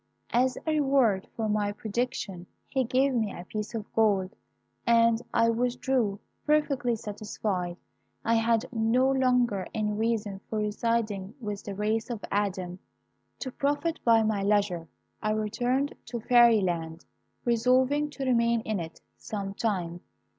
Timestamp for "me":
3.13-3.31